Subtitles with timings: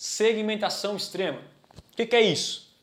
[0.00, 1.42] segmentação extrema.
[1.92, 2.74] O que, que é isso?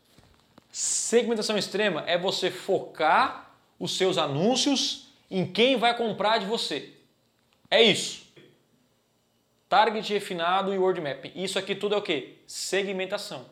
[0.72, 6.94] Segmentação extrema é você focar os seus anúncios em quem vai comprar de você.
[7.72, 8.24] É isso.
[9.68, 11.32] Target refinado e word mapping.
[11.34, 12.38] Isso aqui tudo é o que?
[12.46, 13.48] Segmentação.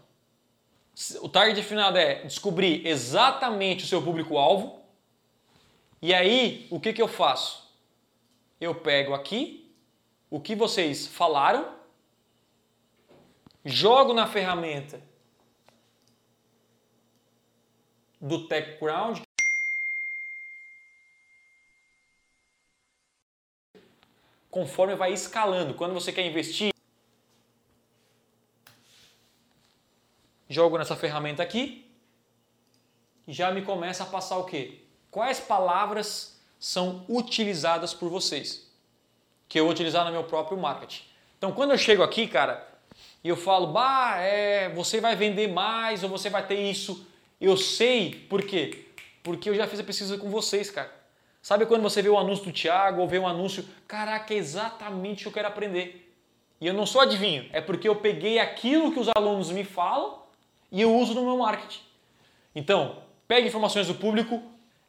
[1.20, 4.80] O target refinado é descobrir exatamente o seu público-alvo.
[6.04, 7.68] E aí, o que, que eu faço?
[8.62, 9.74] Eu pego aqui
[10.30, 11.74] o que vocês falaram,
[13.66, 15.02] jogo na ferramenta
[18.22, 19.24] do TechCrowd,
[24.52, 25.74] conforme vai escalando.
[25.74, 26.72] Quando você quer investir,
[30.48, 31.92] jogo nessa ferramenta aqui,
[33.28, 34.84] já me começa a passar o quê?
[35.10, 38.72] Quais palavras são utilizadas por vocês?
[39.50, 41.04] Que eu vou utilizar no meu próprio marketing.
[41.38, 42.75] Então, quando eu chego aqui, cara,
[43.26, 47.08] e eu falo, bah, é, você vai vender mais ou você vai ter isso,
[47.42, 48.86] eu sei por quê?
[49.24, 50.94] Porque eu já fiz a pesquisa com vocês, cara.
[51.42, 55.22] Sabe quando você vê o anúncio do Thiago ou vê um anúncio, caraca, é exatamente
[55.22, 56.16] o que eu quero aprender.
[56.62, 60.20] E eu não sou adivinho, é porque eu peguei aquilo que os alunos me falam
[60.72, 61.82] e eu uso no meu marketing.
[62.54, 64.40] Então, pegue informações do público,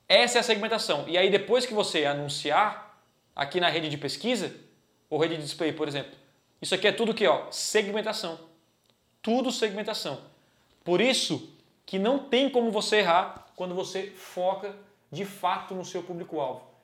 [0.06, 1.06] essa é a segmentação.
[1.08, 3.00] E aí depois que você anunciar
[3.34, 4.54] aqui na rede de pesquisa,
[5.08, 6.12] ou rede de display, por exemplo,
[6.60, 8.38] isso aqui é tudo que ó, segmentação.
[9.22, 10.20] Tudo segmentação.
[10.84, 11.50] Por isso
[11.84, 14.74] que não tem como você errar quando você foca
[15.10, 16.66] de fato no seu público-alvo.